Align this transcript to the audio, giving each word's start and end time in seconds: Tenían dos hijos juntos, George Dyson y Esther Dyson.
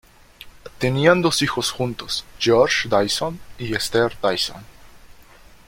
Tenían 0.79 1.21
dos 1.21 1.43
hijos 1.43 1.69
juntos, 1.69 2.25
George 2.39 2.89
Dyson 2.89 3.39
y 3.59 3.75
Esther 3.75 4.17
Dyson. 4.19 4.65